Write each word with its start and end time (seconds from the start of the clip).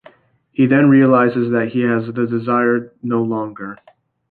He 0.51 0.65
then 0.65 0.89
realizes 0.89 1.51
that 1.51 1.73
he 1.73 1.81
has 1.81 2.07
the 2.07 2.25
desire 2.25 2.91
no 3.03 3.21
longer. 3.21 3.77